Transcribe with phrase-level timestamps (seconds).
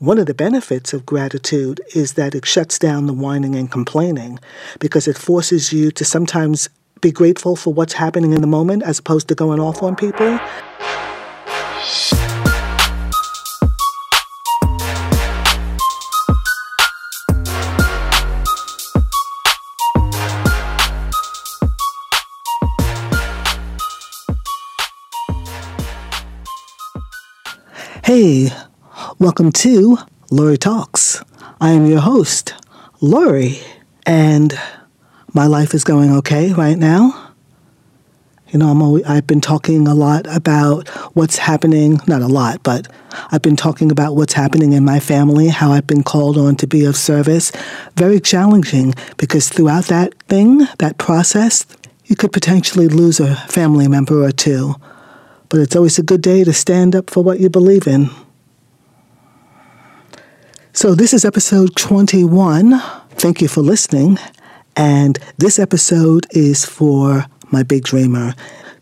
[0.00, 4.40] One of the benefits of gratitude is that it shuts down the whining and complaining
[4.80, 6.68] because it forces you to sometimes
[7.00, 10.40] be grateful for what's happening in the moment as opposed to going off on people.
[28.02, 28.50] Hey,
[29.18, 29.98] welcome to
[30.30, 31.22] Lori Talks.
[31.60, 32.54] I am your host,
[33.00, 33.58] Lori,
[34.06, 34.58] and
[35.32, 37.32] my life is going okay right now.
[38.48, 42.62] You know, I'm always, I've been talking a lot about what's happening, not a lot,
[42.62, 42.88] but
[43.30, 46.66] I've been talking about what's happening in my family, how I've been called on to
[46.66, 47.52] be of service.
[47.96, 51.66] Very challenging because throughout that thing, that process,
[52.04, 54.74] you could potentially lose a family member or two
[55.50, 58.10] but it's always a good day to stand up for what you believe in.
[60.76, 62.80] So, this is episode 21.
[63.10, 64.18] Thank you for listening.
[64.74, 68.34] And this episode is for my big dreamer,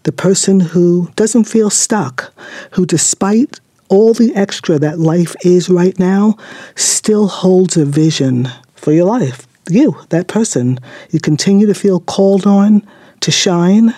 [0.04, 2.32] the person who doesn't feel stuck,
[2.70, 6.38] who, despite all the extra that life is right now,
[6.76, 9.46] still holds a vision for your life.
[9.68, 10.80] You, that person.
[11.10, 12.88] You continue to feel called on
[13.20, 13.94] to shine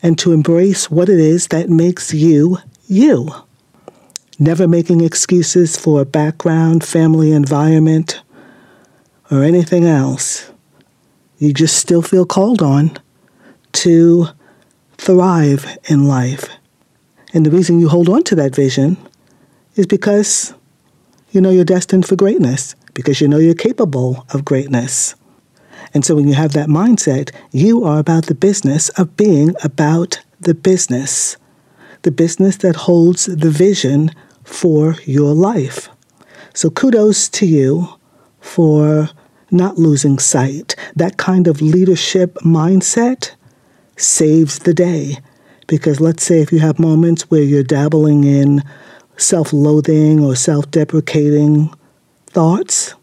[0.00, 3.30] and to embrace what it is that makes you you.
[4.42, 8.22] Never making excuses for background, family environment,
[9.30, 10.50] or anything else.
[11.36, 12.98] You just still feel called on
[13.72, 14.28] to
[14.96, 16.48] thrive in life.
[17.34, 18.96] And the reason you hold on to that vision
[19.76, 20.54] is because
[21.32, 25.16] you know you're destined for greatness, because you know you're capable of greatness.
[25.92, 30.20] And so when you have that mindset, you are about the business of being about
[30.40, 31.36] the business,
[32.02, 34.10] the business that holds the vision
[34.50, 35.88] for your life.
[36.54, 37.88] So kudos to you
[38.40, 39.08] for
[39.50, 40.76] not losing sight.
[40.96, 43.32] That kind of leadership mindset
[43.96, 45.18] saves the day.
[45.66, 48.62] Because let's say if you have moments where you're dabbling in
[49.16, 51.72] self loathing or self deprecating
[52.26, 52.94] thoughts,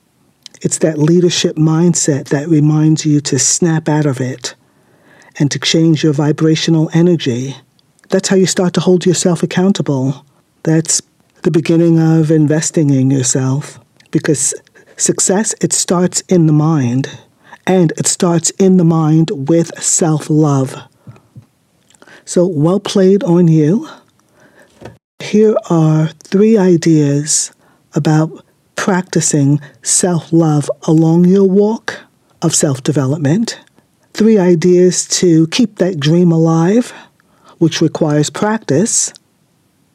[0.61, 4.55] it's that leadership mindset that reminds you to snap out of it
[5.39, 7.55] and to change your vibrational energy.
[8.09, 10.25] That's how you start to hold yourself accountable.
[10.63, 11.01] That's
[11.43, 13.79] the beginning of investing in yourself
[14.11, 14.53] because
[14.97, 17.09] success it starts in the mind
[17.65, 20.75] and it starts in the mind with self-love.
[22.25, 23.87] So well played on you.
[25.19, 27.51] Here are three ideas
[27.93, 28.45] about
[28.75, 31.99] practicing self love along your walk
[32.41, 33.59] of self development.
[34.13, 36.93] Three ideas to keep that dream alive,
[37.57, 39.13] which requires practice.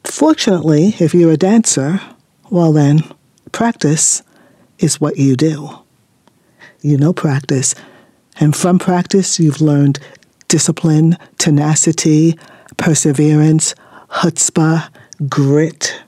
[0.03, 2.01] Fortunately, if you're a dancer,
[2.49, 3.03] well, then,
[3.51, 4.21] practice
[4.79, 5.79] is what you do.
[6.81, 7.73] You know practice.
[8.39, 9.99] And from practice, you've learned
[10.47, 12.37] discipline, tenacity,
[12.77, 13.75] perseverance,
[14.09, 14.89] chutzpah,
[15.29, 16.03] grit,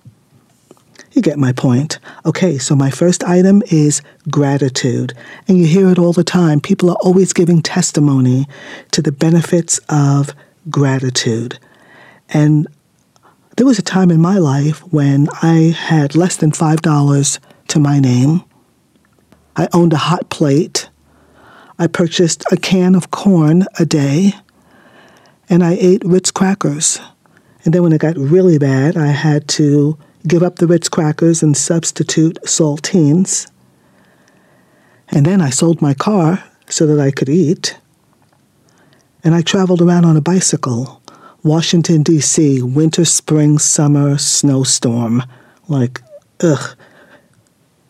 [1.16, 1.98] you get my point.
[2.26, 5.14] Okay, so my first item is gratitude.
[5.48, 6.60] And you hear it all the time.
[6.60, 8.48] People are always giving testimony
[8.92, 10.36] to the benefits of
[10.70, 11.58] gratitude.
[12.30, 12.68] And
[13.56, 17.40] there was a time in my life when I had less than $5
[17.70, 18.44] to my name.
[19.56, 20.90] I owned a hot plate.
[21.80, 24.34] I purchased a can of corn a day.
[25.50, 27.00] And I ate Ritz crackers.
[27.64, 31.42] And then when it got really bad, I had to give up the Ritz crackers
[31.42, 33.50] and substitute saltines.
[35.10, 37.78] And then I sold my car so that I could eat.
[39.24, 41.02] And I traveled around on a bicycle.
[41.46, 45.22] Washington, D.C., winter, spring, summer, snowstorm.
[45.68, 46.02] Like,
[46.42, 46.76] ugh.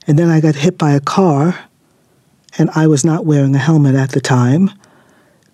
[0.05, 1.57] And then I got hit by a car,
[2.57, 4.71] and I was not wearing a helmet at the time.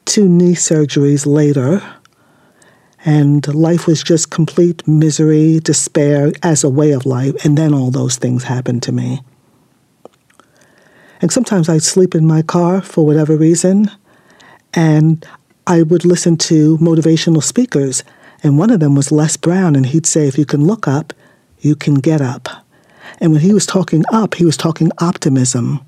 [0.05, 1.83] Two knee surgeries later,
[3.05, 7.91] and life was just complete misery, despair as a way of life, and then all
[7.91, 9.21] those things happened to me.
[11.21, 13.91] And sometimes I'd sleep in my car for whatever reason,
[14.73, 15.23] and
[15.67, 18.03] I would listen to motivational speakers,
[18.43, 21.13] and one of them was Les Brown, and he'd say, If you can look up,
[21.59, 22.49] you can get up.
[23.19, 25.81] And when he was talking up, he was talking optimism.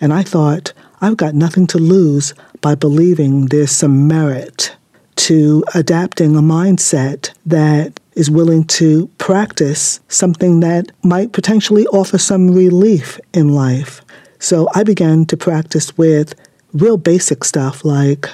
[0.00, 4.74] And I thought, I've got nothing to lose by believing there's some merit
[5.16, 12.50] to adapting a mindset that is willing to practice something that might potentially offer some
[12.50, 14.02] relief in life.
[14.38, 16.34] So I began to practice with
[16.72, 18.28] real basic stuff like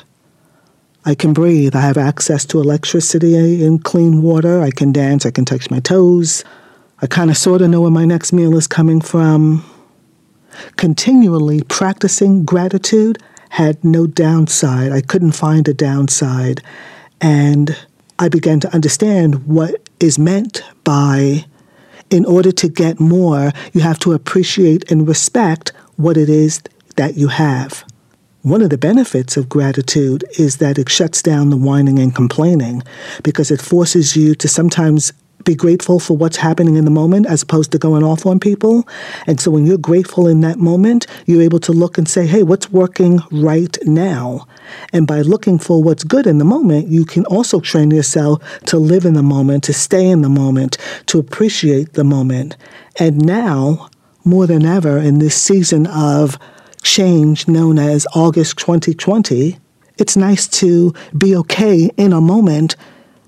[1.05, 5.31] I can breathe, I have access to electricity and clean water, I can dance, I
[5.31, 6.45] can touch my toes,
[7.01, 9.65] I kind of sort of know where my next meal is coming from.
[10.77, 13.19] Continually practicing gratitude
[13.49, 14.93] had no downside.
[14.93, 16.63] I couldn't find a downside.
[17.21, 17.77] And
[18.19, 21.47] I began to understand what is meant by
[22.11, 26.61] in order to get more, you have to appreciate and respect what it is
[26.97, 27.85] that you have.
[28.43, 32.83] One of the benefits of gratitude is that it shuts down the whining and complaining
[33.23, 35.13] because it forces you to sometimes
[35.45, 38.89] be grateful for what's happening in the moment as opposed to going off on people.
[39.27, 42.43] And so when you're grateful in that moment, you're able to look and say, hey,
[42.43, 44.47] what's working right now?
[44.91, 48.79] And by looking for what's good in the moment, you can also train yourself to
[48.79, 52.57] live in the moment, to stay in the moment, to appreciate the moment.
[52.99, 53.91] And now,
[54.25, 56.39] more than ever, in this season of
[56.83, 59.59] change known as August 2020,
[59.99, 62.77] it's nice to be okay in a moment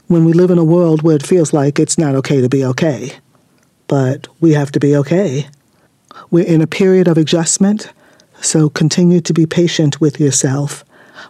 [0.07, 2.65] when we live in a world where it feels like it's not okay to be
[2.65, 3.13] okay.
[3.89, 5.47] But we have to be okay.
[6.31, 7.93] We're in a period of adjustment,
[8.41, 10.85] so continue to be patient with yourself.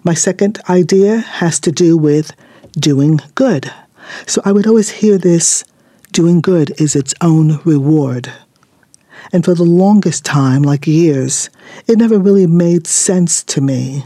[0.05, 2.33] My second idea has to do with
[2.79, 3.73] doing good.
[4.27, 5.65] So I would always hear this
[6.13, 8.33] doing good is its own reward.
[9.33, 11.51] And for the longest time, like years,
[11.87, 14.05] it never really made sense to me.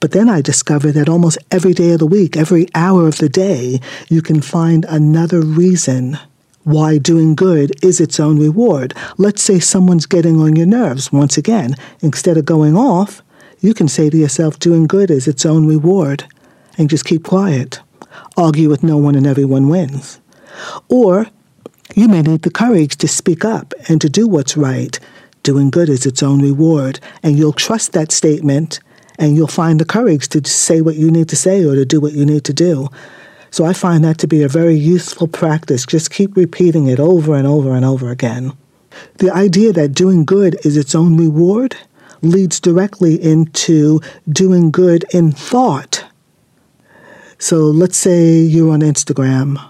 [0.00, 3.28] But then I discovered that almost every day of the week, every hour of the
[3.28, 6.18] day, you can find another reason
[6.62, 8.94] why doing good is its own reward.
[9.16, 11.10] Let's say someone's getting on your nerves.
[11.10, 13.22] Once again, instead of going off,
[13.60, 16.24] you can say to yourself, doing good is its own reward,
[16.76, 17.80] and just keep quiet.
[18.36, 20.20] Argue with no one and everyone wins.
[20.88, 21.26] Or
[21.98, 25.00] you may need the courage to speak up and to do what's right.
[25.42, 28.78] Doing good is its own reward, and you'll trust that statement
[29.18, 32.00] and you'll find the courage to say what you need to say or to do
[32.00, 32.88] what you need to do.
[33.50, 35.84] So I find that to be a very useful practice.
[35.86, 38.52] Just keep repeating it over and over and over again.
[39.16, 41.76] The idea that doing good is its own reward
[42.22, 46.04] leads directly into doing good in thought.
[47.38, 49.60] So let's say you're on Instagram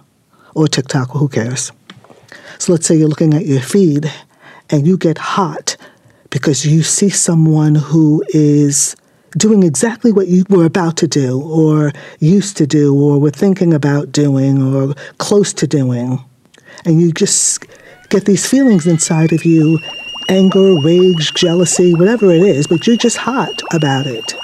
[0.55, 1.73] or TikTok, who cares?
[2.59, 4.11] So let's say you're looking at your feed
[4.71, 5.77] and you get hot
[6.31, 8.97] because you see someone who is
[9.37, 13.73] doing exactly what you were about to do or used to do or were thinking
[13.73, 16.23] about doing or close to doing.
[16.85, 17.65] And you just
[18.09, 19.79] get these feelings inside of you
[20.29, 24.35] anger, rage, jealousy, whatever it is, but you're just hot about it.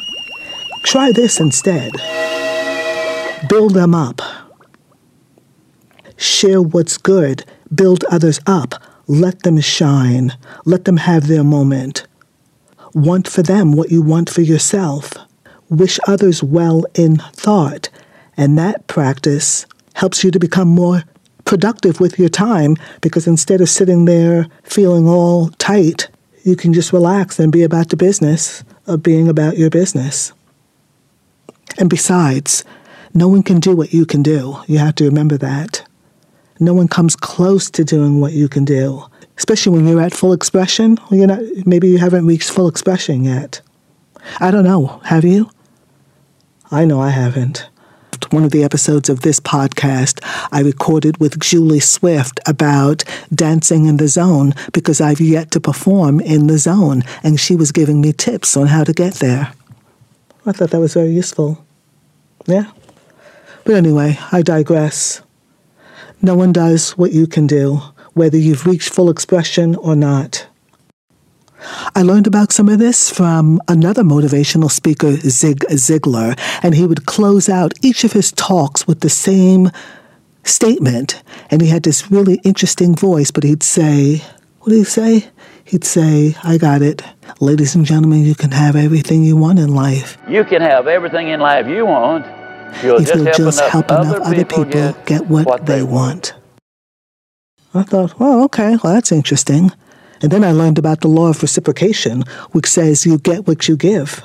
[0.82, 1.92] Try this instead.
[3.48, 4.22] Build them up.
[6.16, 7.44] Share what's good.
[7.74, 8.74] Build others up.
[9.06, 10.36] Let them shine.
[10.64, 12.06] Let them have their moment.
[12.94, 15.12] Want for them what you want for yourself.
[15.68, 17.88] Wish others well in thought.
[18.36, 21.04] And that practice helps you to become more
[21.44, 26.08] productive with your time because instead of sitting there feeling all tight,
[26.42, 30.32] you can just relax and be about the business of being about your business.
[31.78, 32.64] And besides,
[33.14, 34.58] no one can do what you can do.
[34.66, 35.86] You have to remember that.
[36.60, 39.04] No one comes close to doing what you can do,
[39.36, 40.98] especially when you're at full expression.
[41.10, 43.60] You're not, maybe you haven't reached full expression yet.
[44.38, 45.00] I don't know.
[45.04, 45.50] Have you?
[46.70, 47.68] I know I haven't
[48.34, 50.18] one of the episodes of this podcast
[50.50, 56.20] I recorded with Julie Swift about dancing in the zone because I've yet to perform
[56.20, 59.52] in the zone, and she was giving me tips on how to get there.
[60.46, 61.64] I thought that was very useful.
[62.46, 62.70] Yeah.
[63.64, 65.22] But anyway, I digress.
[66.22, 67.80] No one does what you can do,
[68.14, 70.46] whether you've reached full expression or not.
[71.94, 77.06] I learned about some of this from another motivational speaker, Zig Ziglar, and he would
[77.06, 79.70] close out each of his talks with the same
[80.42, 81.22] statement.
[81.50, 84.22] And he had this really interesting voice, but he'd say,
[84.60, 85.28] What did he say?
[85.64, 87.02] He'd say, I got it.
[87.40, 90.18] Ladies and gentlemen, you can have everything you want in life.
[90.28, 92.26] You can have everything in life you want.
[92.82, 96.34] You'll if you'll just help enough other people, get, get what, what, they, want.
[97.72, 99.72] I thought, well, okay, well, that's interesting.
[100.22, 103.76] And then I learned about the law of reciprocation, which says you get what you
[103.76, 104.22] give.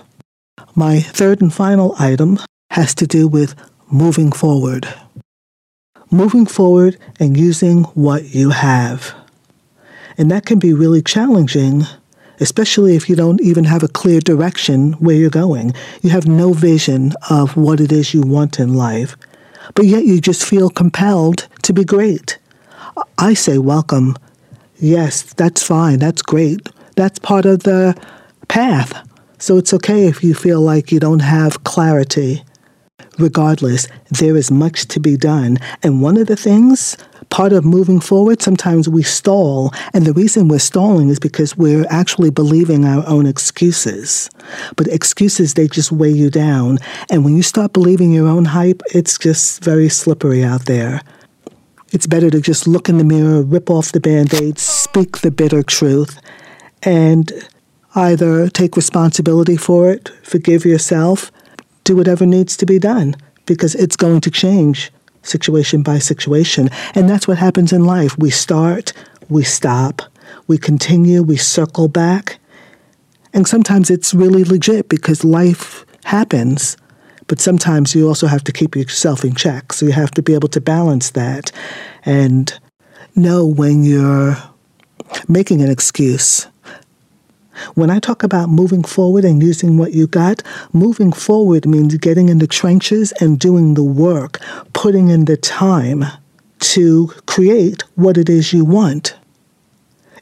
[0.75, 2.39] My third and final item
[2.71, 3.55] has to do with
[3.91, 4.87] moving forward.
[6.11, 9.13] Moving forward and using what you have.
[10.17, 11.83] And that can be really challenging,
[12.39, 15.73] especially if you don't even have a clear direction where you're going.
[16.01, 19.15] You have no vision of what it is you want in life,
[19.75, 22.37] but yet you just feel compelled to be great.
[23.17, 24.15] I say welcome
[24.79, 25.99] Yes, that's fine.
[25.99, 26.69] That's great.
[26.95, 27.99] That's part of the
[28.47, 29.05] path.
[29.37, 32.43] So it's okay if you feel like you don't have clarity.
[33.19, 35.57] Regardless, there is much to be done.
[35.83, 36.97] And one of the things,
[37.29, 39.71] part of moving forward, sometimes we stall.
[39.93, 44.29] And the reason we're stalling is because we're actually believing our own excuses.
[44.75, 46.79] But excuses, they just weigh you down.
[47.09, 51.01] And when you start believing your own hype, it's just very slippery out there.
[51.91, 55.31] It's better to just look in the mirror, rip off the band aid, speak the
[55.31, 56.19] bitter truth,
[56.83, 57.31] and
[57.95, 61.31] either take responsibility for it, forgive yourself,
[61.89, 63.15] do whatever needs to be done
[63.47, 64.91] because it's going to change
[65.23, 66.69] situation by situation.
[66.93, 68.15] And that's what happens in life.
[68.15, 68.93] We start,
[69.27, 70.03] we stop,
[70.45, 72.37] we continue, we circle back.
[73.33, 76.77] And sometimes it's really legit because life happens.
[77.25, 79.73] But sometimes you also have to keep yourself in check.
[79.73, 81.51] So you have to be able to balance that
[82.05, 82.53] and
[83.15, 84.37] know when you're
[85.27, 86.45] making an excuse
[87.75, 92.29] when I talk about moving forward and using what you got, moving forward means getting
[92.29, 94.39] in the trenches and doing the work,
[94.73, 96.05] putting in the time
[96.59, 99.15] to create what it is you want.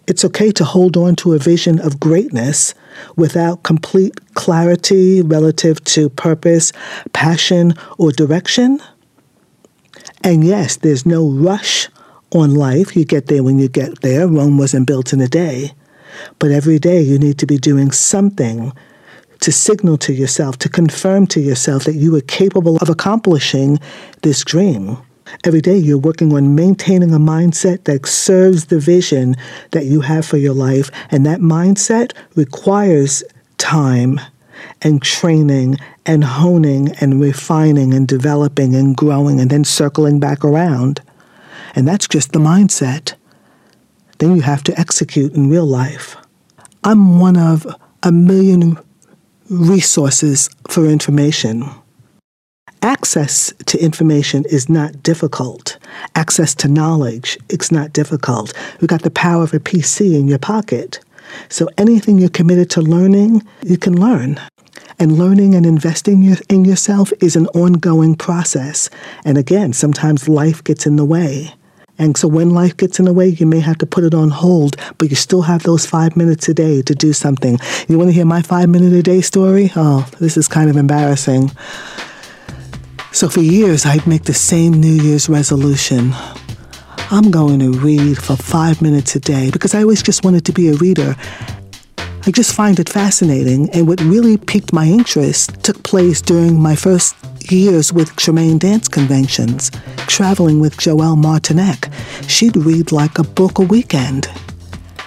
[0.07, 2.73] It's okay to hold on to a vision of greatness
[3.17, 6.71] without complete clarity relative to purpose,
[7.11, 8.79] passion, or direction.
[10.23, 11.89] And yes, there's no rush
[12.31, 12.95] on life.
[12.95, 14.27] You get there when you get there.
[14.27, 15.73] Rome wasn't built in a day.
[16.39, 18.73] But every day you need to be doing something
[19.41, 23.79] to signal to yourself, to confirm to yourself that you are capable of accomplishing
[24.21, 24.97] this dream.
[25.43, 29.35] Every day you're working on maintaining a mindset that serves the vision
[29.71, 30.89] that you have for your life.
[31.11, 33.23] And that mindset requires
[33.57, 34.19] time
[34.81, 41.01] and training and honing and refining and developing and growing and then circling back around.
[41.75, 43.13] And that's just the mindset
[44.19, 46.15] then you have to execute in real life.
[46.83, 47.67] I'm one of
[48.03, 48.77] a million
[49.49, 51.69] resources for information.
[52.81, 55.77] Access to information is not difficult.
[56.15, 58.53] Access to knowledge, it's not difficult.
[58.79, 60.99] You've got the power of a PC in your pocket.
[61.49, 64.39] So anything you're committed to learning, you can learn.
[64.99, 68.89] And learning and investing in yourself is an ongoing process.
[69.25, 71.53] And again, sometimes life gets in the way.
[71.99, 74.29] And so when life gets in the way, you may have to put it on
[74.29, 77.57] hold, but you still have those five minutes a day to do something.
[77.87, 79.71] You want to hear my five minute a day story?
[79.75, 81.51] Oh, this is kind of embarrassing.
[83.11, 86.13] So for years, I'd make the same New Year's resolution.
[87.09, 90.51] I'm going to read for five minutes a day because I always just wanted to
[90.51, 91.15] be a reader.
[92.27, 93.69] I just find it fascinating.
[93.69, 97.15] And what really piqued my interest took place during my first
[97.49, 99.71] years with Tremaine dance conventions,
[100.07, 101.89] traveling with Joelle Martinek.
[102.29, 104.27] She'd read like a book a weekend.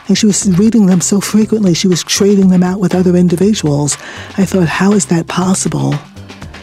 [0.08, 3.98] And she was reading them so frequently, she was trading them out with other individuals.
[4.38, 5.92] I thought, how is that possible?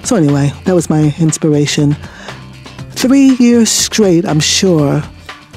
[0.04, 1.96] So, anyway, that was my inspiration.
[2.94, 5.02] Three years straight, I'm sure.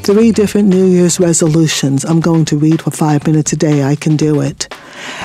[0.03, 2.05] Three different New Year's resolutions.
[2.05, 3.83] I'm going to read for five minutes a day.
[3.83, 4.69] I can do it.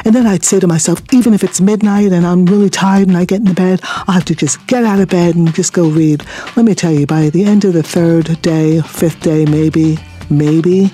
[0.03, 3.17] And then I'd say to myself, even if it's midnight and I'm really tired and
[3.17, 5.87] I get into bed, I'll have to just get out of bed and just go
[5.87, 6.23] read.
[6.55, 9.97] Let me tell you, by the end of the third day, fifth day, maybe,
[10.29, 10.91] maybe,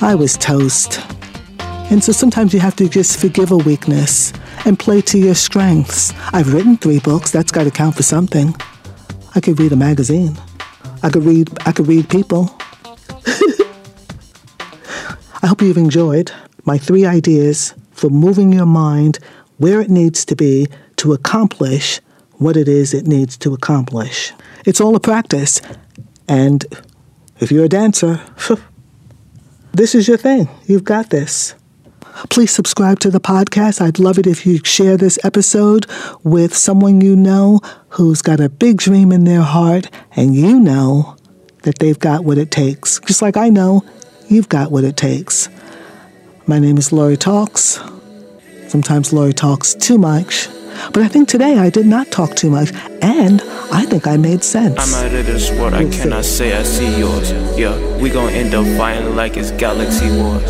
[0.00, 1.00] I was toast.
[1.90, 4.32] And so sometimes you have to just forgive a weakness
[4.64, 6.12] and play to your strengths.
[6.32, 8.54] I've written three books, that's got to count for something.
[9.34, 10.36] I could read a magazine.
[11.02, 12.50] I could read I could read people.
[15.42, 16.32] I hope you've enjoyed
[16.68, 19.18] my three ideas for moving your mind
[19.56, 21.98] where it needs to be to accomplish
[22.32, 24.34] what it is it needs to accomplish.
[24.66, 25.62] It's all a practice.
[26.28, 26.66] And
[27.40, 28.20] if you're a dancer,
[29.72, 30.46] this is your thing.
[30.66, 31.54] You've got this.
[32.28, 33.80] Please subscribe to the podcast.
[33.80, 35.86] I'd love it if you share this episode
[36.22, 41.16] with someone you know who's got a big dream in their heart and you know
[41.62, 43.00] that they've got what it takes.
[43.06, 43.82] Just like I know
[44.28, 45.48] you've got what it takes.
[46.48, 47.78] My name is Lori Talks.
[48.68, 50.48] Sometimes Lori talks too much,
[50.94, 54.42] but I think today I did not talk too much, and I think I made
[54.42, 54.78] sense.
[54.78, 57.32] I'm out of this world, I cannot say I see yours.
[57.58, 60.42] Yeah, we gon' end up fighting like it's Galaxy Wars.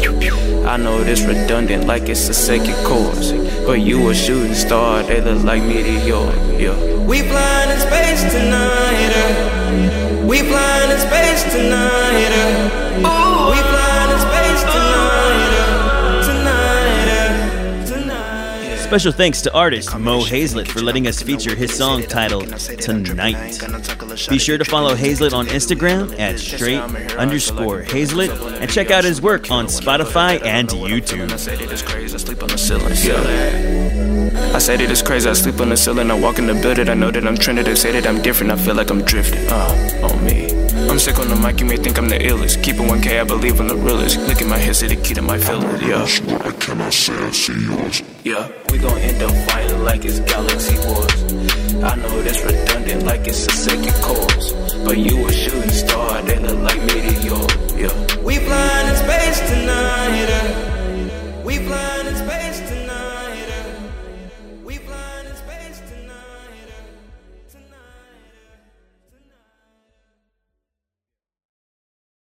[0.66, 3.32] I know this redundant like it's a second course,
[3.66, 6.30] but you a shooting star, they look like meteor.
[6.58, 6.78] Yeah.
[7.06, 9.12] We flying in space tonight.
[9.16, 10.26] Uh.
[10.26, 12.32] We flying in space tonight.
[12.32, 13.08] Uh.
[13.08, 13.67] Ooh, we
[18.88, 23.60] Special thanks to artist Mo Hazlett for letting us feature his song titled Tonight.
[24.30, 26.80] Be sure to follow Hazlett on Instagram at straight
[27.18, 31.30] underscore Hazlett and check out his work on Spotify and YouTube.
[31.30, 31.82] I say that it's
[35.02, 37.36] crazy, I sleep on the ceiling, I walk in the building, I know that I'm
[37.36, 40.47] trending, they say that I'm different, I feel like I'm drifting, uh, on me.
[40.88, 42.62] I'm sick on the mic, you may think I'm the illest.
[42.62, 44.18] Keep it 1K, I believe I'm the realest.
[44.26, 46.38] Look at my head, say the key to my feelings, yeah.
[46.40, 48.02] I cannot say I see yours.
[48.24, 51.22] Yeah, we gon' end up fighting like it's Galaxy Wars.
[51.84, 54.52] I know that's redundant, like it's a second course.
[54.84, 58.22] But you a shooting star, they look like meteor, yeah.
[58.22, 60.28] We flying in space tonight.
[60.30, 61.97] Uh, we flying.